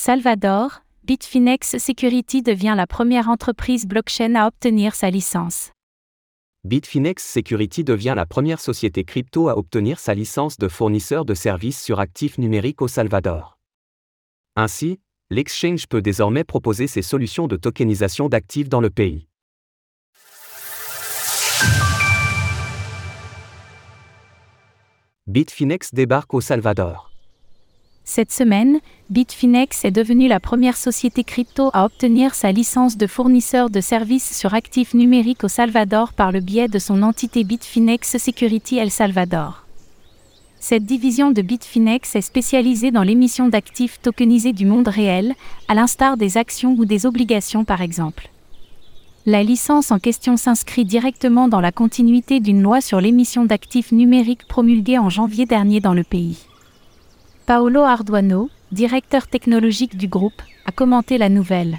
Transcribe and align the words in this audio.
Salvador, 0.00 0.84
Bitfinex 1.02 1.76
Security 1.78 2.40
devient 2.40 2.74
la 2.76 2.86
première 2.86 3.28
entreprise 3.28 3.84
blockchain 3.84 4.36
à 4.36 4.46
obtenir 4.46 4.94
sa 4.94 5.10
licence. 5.10 5.72
Bitfinex 6.62 7.20
Security 7.20 7.82
devient 7.82 8.14
la 8.14 8.24
première 8.24 8.60
société 8.60 9.02
crypto 9.02 9.48
à 9.48 9.58
obtenir 9.58 9.98
sa 9.98 10.14
licence 10.14 10.56
de 10.56 10.68
fournisseur 10.68 11.24
de 11.24 11.34
services 11.34 11.82
sur 11.82 11.98
actifs 11.98 12.38
numériques 12.38 12.80
au 12.80 12.86
Salvador. 12.86 13.58
Ainsi, 14.54 15.00
l'exchange 15.30 15.88
peut 15.88 16.00
désormais 16.00 16.44
proposer 16.44 16.86
ses 16.86 17.02
solutions 17.02 17.48
de 17.48 17.56
tokenisation 17.56 18.28
d'actifs 18.28 18.68
dans 18.68 18.80
le 18.80 18.90
pays. 18.90 19.26
Bitfinex 25.26 25.92
débarque 25.92 26.34
au 26.34 26.40
Salvador. 26.40 27.08
Cette 28.10 28.32
semaine, 28.32 28.80
Bitfinex 29.10 29.84
est 29.84 29.90
devenue 29.90 30.28
la 30.28 30.40
première 30.40 30.78
société 30.78 31.24
crypto 31.24 31.68
à 31.74 31.84
obtenir 31.84 32.34
sa 32.34 32.52
licence 32.52 32.96
de 32.96 33.06
fournisseur 33.06 33.68
de 33.68 33.82
services 33.82 34.34
sur 34.34 34.54
actifs 34.54 34.94
numériques 34.94 35.44
au 35.44 35.48
Salvador 35.48 36.14
par 36.14 36.32
le 36.32 36.40
biais 36.40 36.68
de 36.68 36.78
son 36.78 37.02
entité 37.02 37.44
Bitfinex 37.44 38.16
Security 38.16 38.78
El 38.78 38.90
Salvador. 38.90 39.66
Cette 40.58 40.86
division 40.86 41.32
de 41.32 41.42
Bitfinex 41.42 42.16
est 42.16 42.22
spécialisée 42.22 42.92
dans 42.92 43.02
l'émission 43.02 43.46
d'actifs 43.46 44.00
tokenisés 44.00 44.54
du 44.54 44.64
monde 44.64 44.88
réel, 44.88 45.34
à 45.68 45.74
l'instar 45.74 46.16
des 46.16 46.38
actions 46.38 46.74
ou 46.78 46.86
des 46.86 47.04
obligations 47.04 47.66
par 47.66 47.82
exemple. 47.82 48.30
La 49.26 49.42
licence 49.42 49.90
en 49.90 49.98
question 49.98 50.38
s'inscrit 50.38 50.86
directement 50.86 51.46
dans 51.46 51.60
la 51.60 51.72
continuité 51.72 52.40
d'une 52.40 52.62
loi 52.62 52.80
sur 52.80 53.02
l'émission 53.02 53.44
d'actifs 53.44 53.92
numériques 53.92 54.48
promulguée 54.48 54.98
en 54.98 55.10
janvier 55.10 55.44
dernier 55.44 55.80
dans 55.80 55.92
le 55.92 56.04
pays. 56.04 56.47
Paolo 57.48 57.80
Arduano, 57.80 58.50
directeur 58.72 59.26
technologique 59.26 59.96
du 59.96 60.06
groupe, 60.06 60.42
a 60.66 60.70
commenté 60.70 61.16
la 61.16 61.30
nouvelle. 61.30 61.78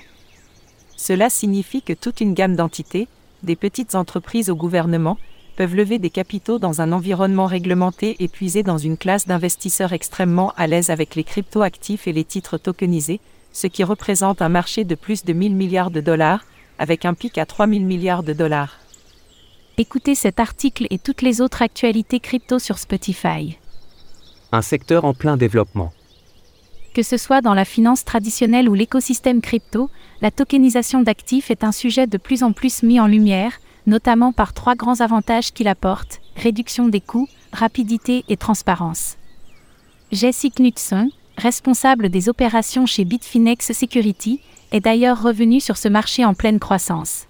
Cela 0.98 1.30
signifie 1.30 1.84
que 1.84 1.94
toute 1.94 2.22
une 2.22 2.34
gamme 2.34 2.56
d'entités, 2.56 3.08
des 3.44 3.56
petites 3.56 3.94
entreprises 3.94 4.50
au 4.50 4.56
gouvernement, 4.56 5.20
peuvent 5.58 5.76
lever 5.76 6.00
des 6.00 6.10
capitaux 6.10 6.58
dans 6.58 6.82
un 6.82 6.92
environnement 6.92 7.46
réglementé 7.46 8.16
et 8.18 8.28
puiser 8.28 8.64
dans 8.64 8.80
une 8.80 8.98
classe 8.98 9.28
d'investisseurs 9.28 9.94
extrêmement 9.94 10.54
à 10.58 10.66
l'aise 10.66 10.90
avec 10.90 11.14
les 11.14 11.24
cryptoactifs 11.24 12.08
et 12.08 12.14
les 12.14 12.24
titres 12.24 12.58
tokenisés, 12.58 13.20
ce 13.54 13.68
qui 13.68 13.84
représente 13.84 14.42
un 14.42 14.50
marché 14.50 14.86
de 14.86 14.96
plus 14.96 15.24
de 15.24 15.34
1000 15.34 15.54
milliards 15.54 15.92
de 15.92 16.02
dollars, 16.02 16.46
avec 16.80 17.06
un 17.06 17.14
pic 17.14 17.38
à 17.38 17.46
3 17.46 17.68
000 17.68 17.82
milliards 17.82 18.24
de 18.24 18.34
dollars. 18.34 18.80
Écoutez 19.78 20.16
cet 20.16 20.40
article 20.40 20.88
et 20.90 20.98
toutes 20.98 21.22
les 21.22 21.42
autres 21.42 21.62
actualités 21.62 22.20
crypto 22.20 22.58
sur 22.58 22.80
Spotify. 22.80 23.60
Un 24.52 24.64
secteur 24.64 25.06
en 25.06 25.14
plein 25.14 25.38
développement. 25.38 25.94
Que 26.96 27.04
ce 27.04 27.18
soit 27.18 27.42
dans 27.42 27.54
la 27.54 27.66
finance 27.66 28.04
traditionnelle 28.04 28.68
ou 28.68 28.74
l'écosystème 28.74 29.42
crypto, 29.42 29.92
la 30.22 30.32
tokenisation 30.32 31.02
d'actifs 31.02 31.52
est 31.52 31.64
un 31.64 31.72
sujet 31.72 32.08
de 32.08 32.18
plus 32.18 32.42
en 32.42 32.52
plus 32.52 32.82
mis 32.82 33.00
en 33.00 33.06
lumière, 33.06 33.60
notamment 33.86 34.32
par 34.32 34.54
trois 34.54 34.74
grands 34.74 35.02
avantages 35.02 35.54
qu'il 35.54 35.68
apporte 35.68 36.20
réduction 36.36 36.88
des 36.88 37.02
coûts, 37.02 37.28
rapidité 37.54 38.24
et 38.28 38.38
transparence. 38.38 39.18
Jesse 40.12 40.48
Knudsen, 40.56 41.10
responsable 41.38 42.10
des 42.10 42.28
opérations 42.28 42.88
chez 42.88 43.06
Bitfinex 43.06 43.72
Security, 43.74 44.42
est 44.72 44.80
d'ailleurs 44.80 45.22
revenu 45.22 45.60
sur 45.60 45.78
ce 45.78 45.88
marché 45.88 46.26
en 46.26 46.34
pleine 46.34 46.60
croissance. 46.60 47.29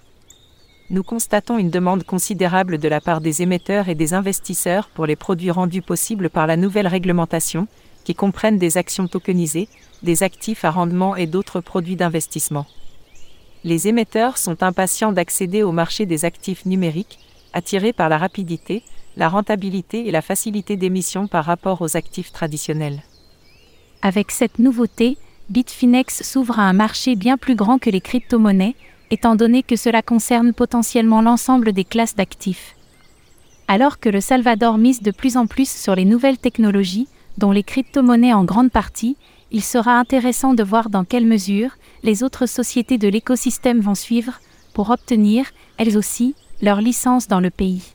Nous 0.91 1.03
constatons 1.03 1.59
une 1.59 1.69
demande 1.69 2.03
considérable 2.03 2.79
de 2.79 2.87
la 2.87 2.99
part 2.99 3.21
des 3.21 3.43
émetteurs 3.43 3.89
et 3.89 3.95
des 3.95 4.15
investisseurs 4.15 4.89
pour 4.89 5.05
les 5.05 5.15
produits 5.15 5.51
rendus 5.51 5.83
possibles 5.83 6.31
par 6.31 6.47
la 6.47 6.57
nouvelle 6.57 6.87
réglementation, 6.87 7.67
qui 8.03 8.15
comprennent 8.15 8.57
des 8.57 8.77
actions 8.77 9.07
tokenisées, 9.07 9.69
des 10.01 10.23
actifs 10.23 10.65
à 10.65 10.71
rendement 10.71 11.15
et 11.15 11.27
d'autres 11.27 11.61
produits 11.61 11.95
d'investissement. 11.95 12.65
Les 13.63 13.87
émetteurs 13.87 14.39
sont 14.39 14.63
impatients 14.63 15.11
d'accéder 15.11 15.61
au 15.61 15.71
marché 15.71 16.07
des 16.07 16.25
actifs 16.25 16.65
numériques, 16.65 17.19
attirés 17.53 17.93
par 17.93 18.09
la 18.09 18.17
rapidité, 18.17 18.81
la 19.15 19.29
rentabilité 19.29 20.07
et 20.07 20.11
la 20.11 20.23
facilité 20.23 20.75
d'émission 20.75 21.27
par 21.27 21.45
rapport 21.45 21.83
aux 21.83 21.97
actifs 21.97 22.31
traditionnels. 22.31 23.03
Avec 24.01 24.31
cette 24.31 24.57
nouveauté, 24.57 25.17
Bitfinex 25.49 26.23
s'ouvre 26.23 26.57
à 26.57 26.63
un 26.63 26.73
marché 26.73 27.15
bien 27.15 27.37
plus 27.37 27.55
grand 27.55 27.77
que 27.77 27.89
les 27.91 28.01
crypto-monnaies, 28.01 28.75
étant 29.11 29.35
donné 29.35 29.63
que 29.63 29.75
cela 29.75 30.01
concerne 30.01 30.53
potentiellement 30.53 31.21
l'ensemble 31.21 31.73
des 31.73 31.83
classes 31.83 32.15
d'actifs. 32.15 32.75
Alors 33.67 33.99
que 33.99 34.09
le 34.09 34.21
Salvador 34.21 34.77
mise 34.77 35.01
de 35.01 35.11
plus 35.11 35.37
en 35.37 35.47
plus 35.47 35.69
sur 35.69 35.95
les 35.95 36.05
nouvelles 36.05 36.37
technologies, 36.37 37.07
dont 37.37 37.51
les 37.51 37.63
crypto-monnaies 37.63 38.33
en 38.33 38.43
grande 38.43 38.71
partie, 38.71 39.15
il 39.51 39.63
sera 39.63 39.97
intéressant 39.97 40.53
de 40.53 40.63
voir 40.63 40.89
dans 40.89 41.03
quelle 41.03 41.25
mesure 41.25 41.71
les 42.03 42.23
autres 42.23 42.45
sociétés 42.45 42.97
de 42.97 43.07
l'écosystème 43.07 43.79
vont 43.79 43.95
suivre 43.95 44.39
pour 44.73 44.89
obtenir, 44.89 45.45
elles 45.77 45.97
aussi, 45.97 46.35
leur 46.61 46.81
licence 46.81 47.27
dans 47.27 47.39
le 47.39 47.49
pays. 47.49 47.93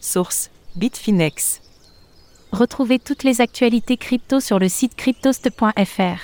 Source 0.00 0.50
Bitfinex. 0.76 1.62
Retrouvez 2.52 2.98
toutes 2.98 3.22
les 3.22 3.40
actualités 3.40 3.96
crypto 3.96 4.40
sur 4.40 4.58
le 4.58 4.68
site 4.68 4.94
cryptost.fr. 4.96 6.18